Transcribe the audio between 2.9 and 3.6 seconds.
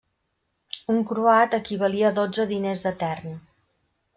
tern.